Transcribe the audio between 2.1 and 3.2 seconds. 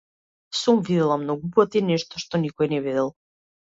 што никој не видел.